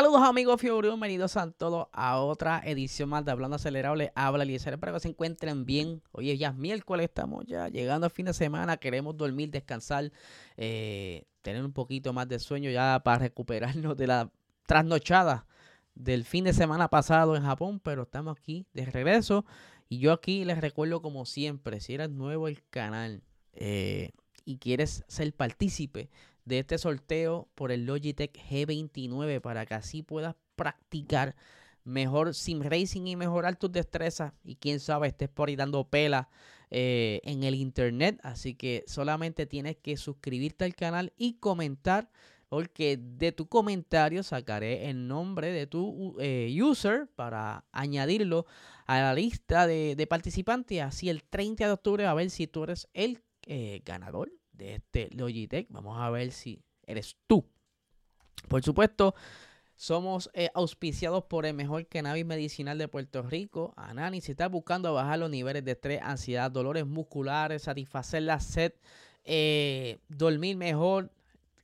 [0.00, 4.12] Saludos amigos Fiori, bienvenidos a todos a otra edición más de Hablando Acelerable.
[4.14, 6.00] Habla Eliezer, espero que se encuentren bien.
[6.12, 10.10] Hoy ya es miércoles, estamos ya llegando al fin de semana, queremos dormir, descansar,
[10.56, 14.32] eh, tener un poquito más de sueño ya para recuperarnos de la
[14.66, 15.46] trasnochada
[15.94, 19.44] del fin de semana pasado en Japón, pero estamos aquí de regreso
[19.90, 23.22] y yo aquí les recuerdo como siempre, si eres nuevo el canal
[23.52, 24.12] eh,
[24.46, 26.08] y quieres ser partícipe
[26.44, 31.36] de este sorteo por el Logitech G29 para que así puedas practicar
[31.84, 34.32] mejor sim racing y mejorar tus destrezas.
[34.44, 36.28] Y quién sabe estés por ahí dando pela
[36.70, 38.18] eh, en el internet.
[38.22, 42.10] Así que solamente tienes que suscribirte al canal y comentar
[42.48, 48.44] porque de tu comentario sacaré el nombre de tu eh, user para añadirlo
[48.86, 50.82] a la lista de, participantes.
[50.82, 55.08] Así el 30 de octubre a ver si tú eres el eh, ganador de este
[55.12, 55.66] Logitech.
[55.70, 57.44] Vamos a ver si eres tú.
[58.48, 59.14] Por supuesto,
[59.74, 64.20] somos eh, auspiciados por el mejor cannabis medicinal de Puerto Rico, Anani.
[64.20, 68.74] Si estás buscando bajar los niveles de estrés, ansiedad, dolores musculares, satisfacer la sed,
[69.24, 71.10] eh, dormir mejor,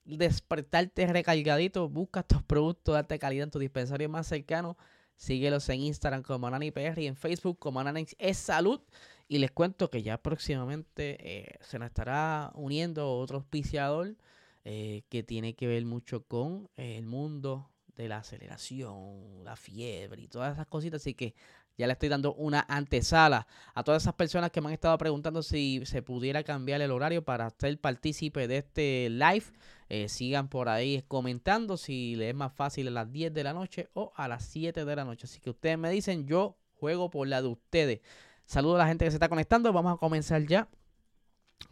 [0.07, 4.77] despertarte recargadito, busca estos productos de alta calidad en tu dispensario más cercano.
[5.17, 8.81] Síguelos en Instagram como Anani PR y en Facebook como Anani es Salud.
[9.29, 14.17] Y les cuento que ya próximamente eh, se nos estará uniendo otro auspiciador
[14.65, 20.29] eh, que tiene que ver mucho con el mundo de la aceleración, la fiebre y
[20.29, 21.03] todas esas cositas.
[21.03, 21.35] Así que
[21.77, 25.43] ya le estoy dando una antesala a todas esas personas que me han estado preguntando
[25.43, 29.45] si se pudiera cambiar el horario para ser partícipe de este live.
[29.89, 33.53] Eh, sigan por ahí comentando si les es más fácil a las 10 de la
[33.53, 35.27] noche o a las 7 de la noche.
[35.27, 38.01] Así que ustedes me dicen, yo juego por la de ustedes.
[38.47, 39.73] Saludos a la gente que se está conectando.
[39.73, 40.69] Vamos a comenzar ya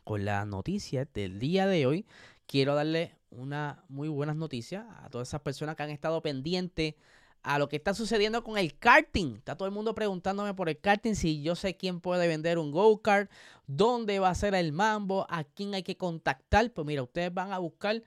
[0.03, 2.05] con las noticias del día de hoy.
[2.47, 6.97] Quiero darle una muy buenas noticias a todas esas personas que han estado pendientes
[7.45, 9.37] a lo que está sucediendo con el karting.
[9.37, 12.73] Está todo el mundo preguntándome por el karting, si yo sé quién puede vender un
[12.73, 13.31] go-kart,
[13.69, 16.73] dónde va a ser el mambo, a quién hay que contactar.
[16.73, 18.03] Pues mira, ustedes van a buscar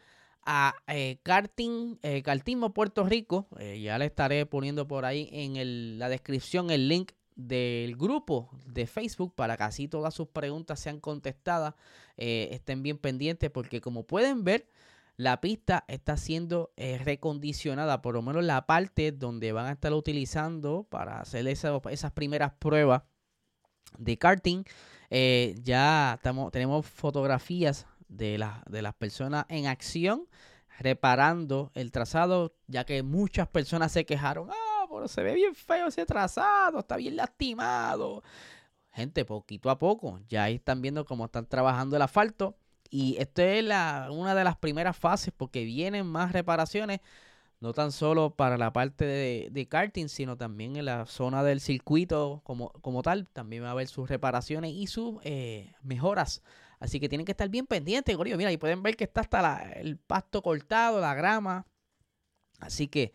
[0.45, 3.47] a eh, Karting, eh, Kartismo Puerto Rico.
[3.59, 8.87] Eh, ya le estaré poniendo por ahí en la descripción el link del grupo de
[8.87, 11.75] Facebook para que así todas sus preguntas sean contestadas.
[12.17, 14.67] Eh, estén bien pendientes porque como pueden ver,
[15.15, 19.93] la pista está siendo eh, recondicionada, por lo menos la parte donde van a estar
[19.93, 23.03] utilizando para hacer esas primeras pruebas
[23.97, 24.63] de karting.
[25.09, 30.27] Eh, ya estamos, tenemos fotografías de, de las personas en acción
[30.79, 34.49] reparando el trazado, ya que muchas personas se quejaron.
[34.51, 34.66] ¡Ah!
[34.97, 38.23] Pero se ve bien feo ese trazado, está bien lastimado.
[38.91, 42.57] Gente, poquito a poco, ya ahí están viendo cómo están trabajando el asfalto.
[42.89, 47.01] Y esto es la, una de las primeras fases porque vienen más reparaciones,
[47.59, 52.41] no tan solo para la parte de, karting, sino también en la zona del circuito
[52.43, 53.27] como, como tal.
[53.29, 56.41] También va a haber sus reparaciones y sus eh, mejoras.
[56.79, 58.37] Así que tienen que estar bien pendientes, Gorillo.
[58.37, 61.67] Mira, y pueden ver que está hasta el pasto cortado, la grama.
[62.59, 63.13] Así que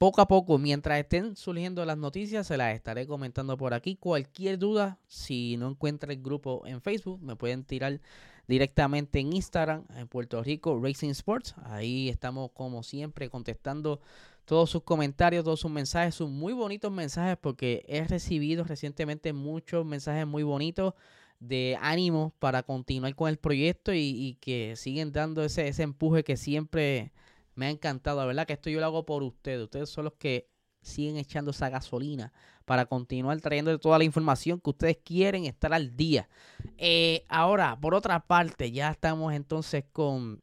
[0.00, 3.96] poco a poco, mientras estén surgiendo las noticias, se las estaré comentando por aquí.
[3.96, 8.00] Cualquier duda, si no encuentra el grupo en Facebook, me pueden tirar
[8.48, 11.54] directamente en Instagram, en Puerto Rico Racing Sports.
[11.64, 14.00] Ahí estamos como siempre contestando
[14.46, 19.84] todos sus comentarios, todos sus mensajes, sus muy bonitos mensajes, porque he recibido recientemente muchos
[19.84, 20.94] mensajes muy bonitos
[21.40, 26.38] de ánimo para continuar con el proyecto y, que siguen dando ese, ese empuje que
[26.38, 27.12] siempre
[27.60, 29.64] me ha encantado, la verdad que esto yo lo hago por ustedes.
[29.64, 30.48] Ustedes son los que
[30.80, 32.32] siguen echando esa gasolina
[32.64, 36.30] para continuar trayendo toda la información que ustedes quieren estar al día.
[36.78, 40.42] Eh, ahora, por otra parte, ya estamos entonces con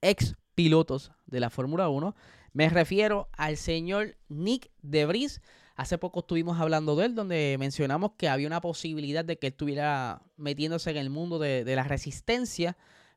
[0.00, 2.16] ex pilotos de la Fórmula 1.
[2.52, 5.40] Me refiero al señor Nick Debris.
[5.76, 10.22] Hace poco estuvimos hablando de él, donde mencionamos que había una posibilidad de que estuviera
[10.36, 12.76] metiéndose en el mundo de, de la resistencia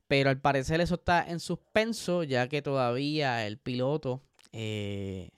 [0.10, 4.24] pero al parecer eso está en suspenso, ya que todavía el piloto.
[4.52, 5.30] Eh,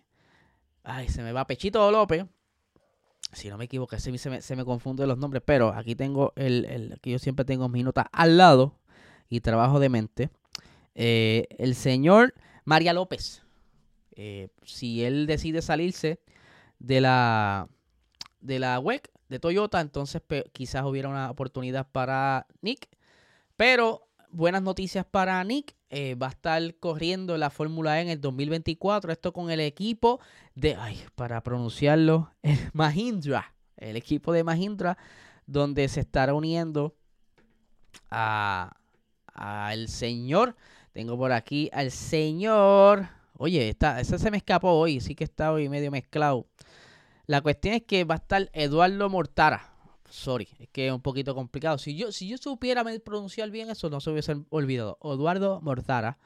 [0.86, 2.26] ay, se me va Pechito López.
[3.34, 5.44] Si no me equivoco, se me, se me confunden los nombres.
[5.46, 6.94] Pero aquí tengo el, el.
[6.94, 8.80] Aquí yo siempre tengo mis notas al lado.
[9.28, 10.30] y trabajo de mente.
[10.96, 12.34] Eh, el señor
[12.64, 13.44] María López,
[14.16, 16.22] eh, si él decide salirse
[16.80, 17.68] de la,
[18.40, 20.22] de la WEC de Toyota, entonces
[20.54, 22.88] quizás hubiera una oportunidad para Nick.
[23.58, 25.76] Pero buenas noticias para Nick.
[25.90, 29.12] Eh, va a estar corriendo la Fórmula E en el 2024.
[29.12, 30.20] Esto con el equipo
[30.56, 33.54] de, ay, para pronunciarlo, el Mahindra.
[33.78, 34.98] El equipo de Mahindra,
[35.46, 36.96] donde se estará uniendo
[38.10, 38.78] a
[39.34, 40.56] al señor.
[40.94, 43.08] Tengo por aquí al señor.
[43.38, 46.46] Oye, está, ese se me escapó hoy, sí que está hoy medio mezclado.
[47.26, 49.71] La cuestión es que va a estar Eduardo Mortara.
[50.12, 51.78] Sorry, es que es un poquito complicado.
[51.78, 54.98] Si yo, si yo supiera pronunciar bien eso, no se hubiese olvidado.
[55.02, 56.18] Eduardo Mortara.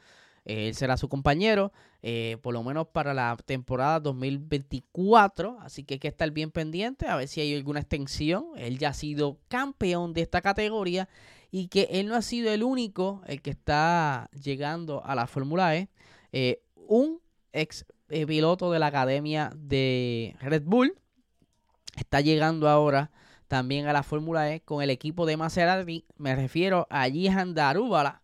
[0.44, 1.72] Eh, él será su compañero,
[2.02, 5.60] eh, por lo menos para la temporada 2024.
[5.62, 8.48] Así que hay que estar bien pendiente a ver si hay alguna extensión.
[8.58, 11.08] Él ya ha sido campeón de esta categoría
[11.52, 15.76] y que él no ha sido el único el que está llegando a la Fórmula
[15.76, 15.90] E.
[16.32, 17.22] Eh, un
[17.54, 20.96] ex piloto de la academia de Red Bull
[21.96, 23.12] está llegando ahora
[23.48, 26.06] también a la Fórmula E con el equipo de Maserati.
[26.18, 28.22] Me refiero a Jihan Darúbala,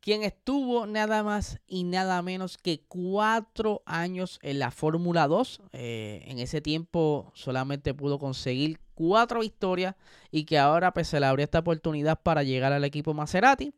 [0.00, 5.62] quien estuvo nada más y nada menos que cuatro años en la Fórmula 2.
[5.72, 9.94] Eh, en ese tiempo solamente pudo conseguir cuatro victorias
[10.30, 13.72] y que ahora pues se le abrió esta oportunidad para llegar al equipo Maserati.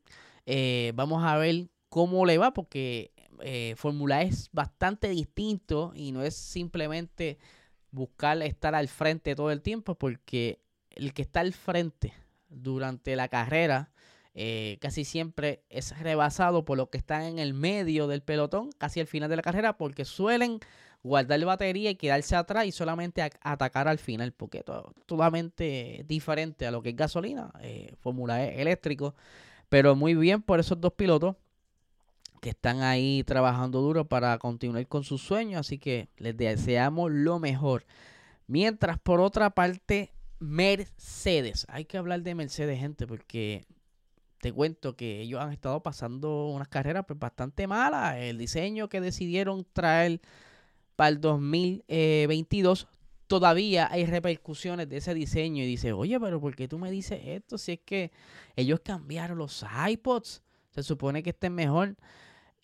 [0.46, 6.22] Eh, vamos a ver cómo le va porque eh, Fórmula es bastante distinto y no
[6.22, 7.38] es simplemente
[7.90, 10.61] buscar estar al frente todo el tiempo porque
[10.96, 12.12] el que está al frente
[12.48, 13.92] durante la carrera
[14.34, 19.00] eh, casi siempre es rebasado por los que están en el medio del pelotón, casi
[19.00, 20.60] al final de la carrera, porque suelen
[21.02, 24.64] guardar batería y quedarse atrás y solamente atacar al final, porque es
[25.06, 29.14] totalmente diferente a lo que es gasolina, eh, Fórmula E eléctrico,
[29.68, 31.36] pero muy bien por esos dos pilotos
[32.40, 37.38] que están ahí trabajando duro para continuar con sus sueños, así que les deseamos lo
[37.38, 37.84] mejor.
[38.46, 40.12] Mientras por otra parte,
[40.42, 43.64] Mercedes, hay que hablar de Mercedes, gente, porque
[44.40, 48.16] te cuento que ellos han estado pasando unas carreras pues, bastante malas.
[48.16, 50.20] El diseño que decidieron traer
[50.96, 52.88] para el 2022
[53.32, 57.18] todavía hay repercusiones de ese diseño y dice, oye, pero ¿por qué tú me dices
[57.24, 57.56] esto?
[57.56, 58.10] Si es que
[58.56, 61.96] ellos cambiaron los iPods, se supone que estén mejor.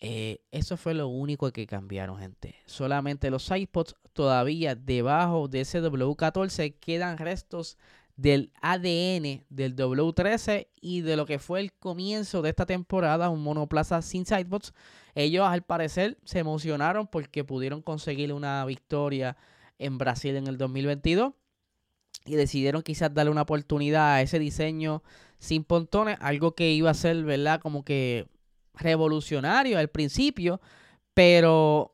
[0.01, 2.55] Eh, eso fue lo único que cambiaron, gente.
[2.65, 7.77] Solamente los iPods todavía debajo de ese W14 quedan restos
[8.15, 13.41] del ADN del W13 y de lo que fue el comienzo de esta temporada, un
[13.41, 14.73] monoplaza sin sidebots.
[15.15, 19.37] Ellos al parecer se emocionaron porque pudieron conseguir una victoria
[19.77, 21.33] en Brasil en el 2022
[22.25, 25.01] y decidieron quizás darle una oportunidad a ese diseño
[25.39, 27.61] sin pontones, algo que iba a ser, ¿verdad?
[27.61, 28.27] Como que
[28.79, 30.59] revolucionario al principio,
[31.13, 31.93] pero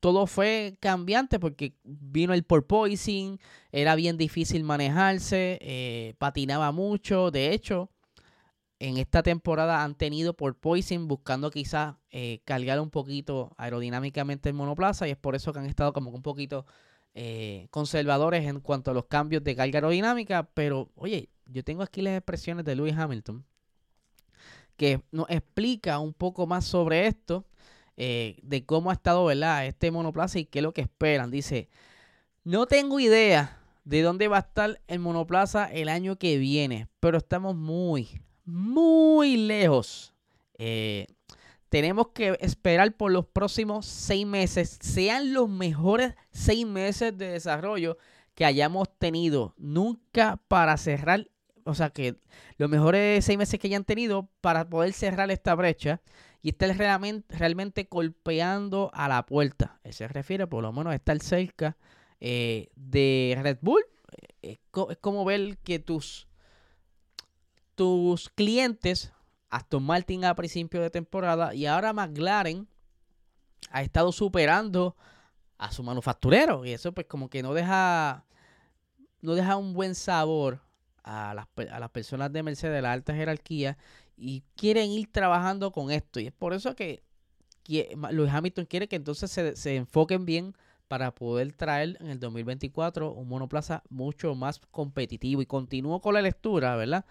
[0.00, 3.38] todo fue cambiante porque vino el porpoising,
[3.70, 7.30] era bien difícil manejarse, eh, patinaba mucho.
[7.30, 7.90] De hecho,
[8.78, 15.06] en esta temporada han tenido porpoising buscando quizás eh, cargar un poquito aerodinámicamente el monoplaza
[15.06, 16.64] y es por eso que han estado como un poquito
[17.12, 20.48] eh, conservadores en cuanto a los cambios de carga aerodinámica.
[20.54, 23.44] Pero, oye, yo tengo aquí las expresiones de Lewis Hamilton
[24.80, 27.44] que nos explica un poco más sobre esto
[27.98, 29.66] eh, de cómo ha estado ¿verdad?
[29.66, 31.30] este monoplaza y qué es lo que esperan.
[31.30, 31.68] Dice,
[32.44, 37.18] no tengo idea de dónde va a estar el monoplaza el año que viene, pero
[37.18, 40.14] estamos muy, muy lejos.
[40.56, 41.08] Eh,
[41.68, 47.98] tenemos que esperar por los próximos seis meses, sean los mejores seis meses de desarrollo
[48.34, 49.52] que hayamos tenido.
[49.58, 51.28] Nunca para cerrar,
[51.64, 52.16] o sea que
[52.56, 56.00] los mejores seis meses que hayan tenido para poder cerrar esta brecha
[56.42, 59.80] y está realmente, realmente golpeando a la puerta.
[59.90, 61.76] Se refiere por lo menos a estar cerca
[62.20, 63.84] eh, de Red Bull.
[64.42, 66.28] Eh, es, como ver que tus,
[67.74, 69.12] tus clientes,
[69.50, 72.68] Aston Martin a principio de temporada y ahora McLaren
[73.70, 74.96] ha estado superando
[75.58, 76.64] a su manufacturero.
[76.64, 78.24] Y eso pues como que no deja,
[79.20, 80.62] no deja un buen sabor
[81.04, 83.76] a las, a las personas de Mercedes de la alta jerarquía
[84.20, 86.20] y quieren ir trabajando con esto.
[86.20, 87.02] Y es por eso que,
[88.10, 90.54] Luis Hamilton quiere que entonces se, enfoquen bien
[90.88, 95.40] para poder traer en el 2024 un monoplaza mucho más competitivo.
[95.40, 97.04] Y continúo con la lectura, ¿verdad?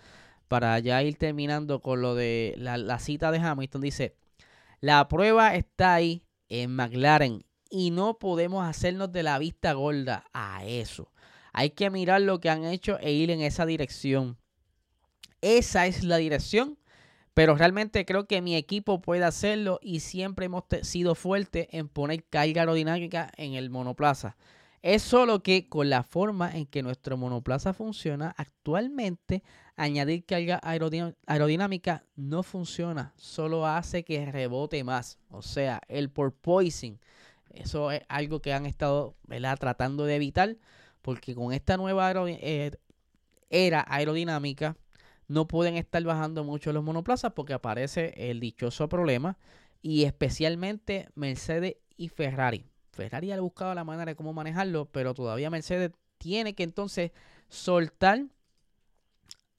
[0.48, 3.82] Para ya ir terminando con lo de la, la cita de Hamilton.
[3.82, 4.16] Dice,
[4.82, 10.66] la prueba está ahí en McLaren y no podemos hacernos de la vista gorda a
[10.66, 11.12] eso.
[11.54, 14.38] Hay que mirar lo que han hecho e ir en esa dirección.
[15.42, 16.78] Esa es la dirección
[17.34, 22.26] Pero realmente creo que mi equipo puede hacerlo y siempre hemos sido fuertes en poner
[22.26, 24.36] carga aerodinámica en el monoplaza.
[24.82, 29.44] Es solo que con la forma en que nuestro monoplaza funciona actualmente,
[29.78, 35.18] añadir carga aerodinámica no funciona, solo hace que rebote más.
[35.30, 37.00] O sea, el porpoising,
[37.54, 39.16] eso es algo que han estado
[39.60, 40.58] tratando de evitar,
[41.02, 42.72] porque con esta nueva eh,
[43.50, 44.76] era aerodinámica
[45.28, 49.38] no pueden estar bajando mucho los monoplazas porque aparece el dichoso problema
[49.82, 52.66] y especialmente Mercedes y Ferrari.
[52.92, 57.12] Ferrari ha buscado la manera de cómo manejarlo, pero todavía Mercedes tiene que entonces
[57.48, 58.26] soltar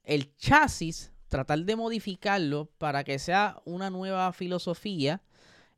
[0.02, 5.22] el chasis, tratar de modificarlo para que sea una nueva filosofía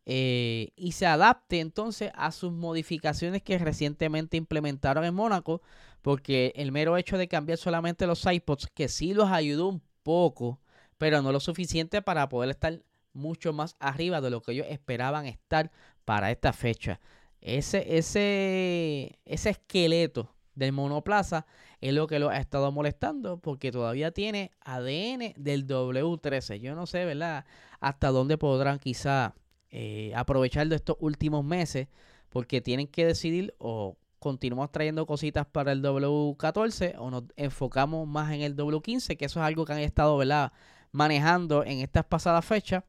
[0.04, 5.62] eh, y se adapte entonces a sus modificaciones que recientemente implementaron en Mónaco,
[6.02, 10.60] porque el mero hecho de cambiar solamente los iPods, que sí los ayudó un poco,
[10.98, 12.82] pero no lo suficiente para poder estar
[13.12, 15.70] mucho más arriba de lo que ellos esperaban estar
[16.04, 17.00] para esta fecha.
[17.40, 21.46] Ese, ese, ese esqueleto del monoplaza
[21.80, 26.60] es lo que lo ha estado molestando porque todavía tiene ADN del W13.
[26.60, 27.44] Yo no sé, ¿verdad?
[27.80, 29.34] Hasta dónde podrán quizá
[29.72, 31.88] eh, aprovechar de estos últimos meses
[32.28, 38.32] porque tienen que decidir o continuamos trayendo cositas para el W14 o nos enfocamos más
[38.32, 40.52] en el W15, que eso es algo que han estado, ¿verdad?
[40.92, 42.84] Manejando en estas pasadas fechas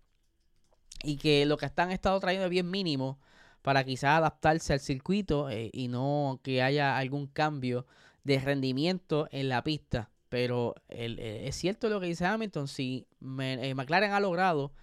[1.03, 3.19] y que lo que están estado trayendo es bien mínimo
[3.63, 7.87] para quizás adaptarse al circuito eh, y no que haya algún cambio
[8.23, 10.11] de rendimiento en la pista.
[10.29, 13.07] Pero eh, es cierto lo que dice Hamilton, si
[13.39, 14.73] eh, McLaren ha logrado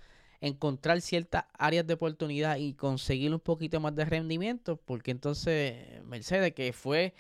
[0.41, 6.55] encontrar ciertas áreas de oportunidad y conseguir un poquito más de rendimiento, porque entonces Mercedes,
[6.55, 7.15] que fue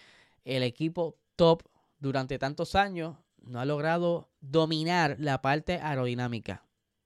[0.45, 1.62] el equipo top
[1.99, 6.65] durante tantos años, no ha logrado dominar la parte aerodinámica.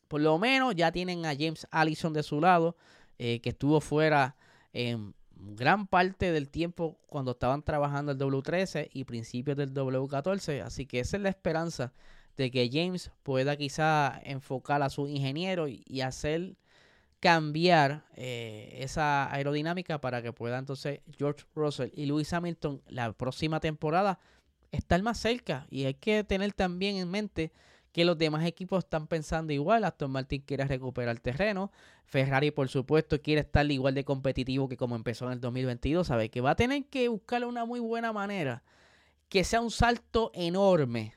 [0.08, 2.76] Por lo menos ya tienen a James Allison de su lado,
[3.16, 4.36] que estuvo fuera
[4.72, 10.62] en gran parte del tiempo cuando estaban trabajando el W13 y principios del W14.
[10.62, 11.92] Así que esa es la esperanza
[12.36, 16.56] de que James pueda quizá enfocar a su ingeniero y, hacer
[17.20, 23.60] cambiar eh, esa aerodinámica para que pueda entonces George Russell y Lewis Hamilton la próxima
[23.60, 24.18] temporada
[24.76, 25.66] estar más cerca.
[25.70, 27.52] Y hay que tener también en mente
[27.92, 29.84] que los demás equipos están pensando igual.
[29.84, 31.70] Aston Martin quiere recuperar terreno.
[32.04, 36.08] Ferrari, por supuesto, quiere estar igual de competitivo que como empezó en el 2022.
[36.08, 38.64] Sabe que va a tener que buscar una muy buena manera.
[39.28, 41.14] Que sea un salto enorme.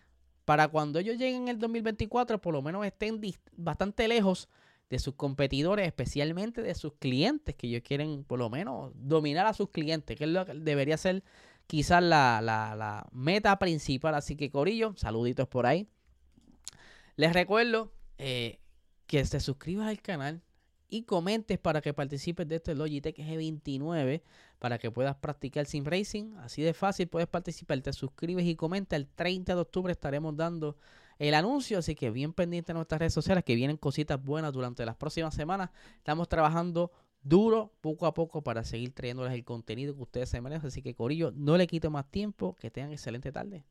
[0.48, 3.20] Para cuando ellos lleguen en el 2024, por lo menos estén
[3.58, 4.48] bastante lejos
[4.89, 9.51] de sus competidores, especialmente de sus clientes, que ellos quieren por lo menos dominar a
[9.51, 11.22] sus clientes, que es lo que debería ser
[11.68, 14.16] quizás la, la meta principal.
[14.16, 15.89] Así que Corillo, saluditos por ahí.
[17.18, 18.62] Les recuerdo eh,
[19.06, 20.42] que te suscribas al canal
[20.88, 24.22] y comentes para que participes de este Logitech G29
[24.60, 26.36] para que puedas practicar Sim Racing.
[26.38, 27.80] Así de fácil puedes participar.
[27.82, 28.96] Te suscribes y comenta.
[28.96, 30.78] El 30 de octubre estaremos dando
[31.20, 31.80] el anuncio.
[31.80, 35.34] Así que bien pendiente de nuestras redes sociales que vienen cositas buenas durante las próximas
[35.34, 35.70] semanas.
[35.98, 40.68] Estamos trabajando duro poco a poco para seguir trayéndoles el contenido que ustedes se merecen.
[40.68, 42.56] Así que Corillo, no le quito más tiempo.
[42.60, 43.64] Que tengan excelente tarde.